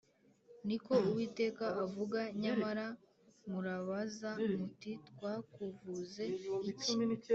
[0.67, 2.85] ni ko Uwiteka avuga nyamara
[3.49, 6.23] murabaza muti ‘Twakuvuze
[6.71, 6.93] iki?’